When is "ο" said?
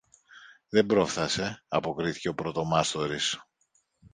2.29-2.33